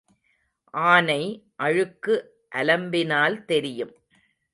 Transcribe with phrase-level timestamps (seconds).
[0.73, 1.23] ஆனை
[1.55, 2.15] அழுக்கு
[2.55, 3.93] அலம்பினால் தெரியும்.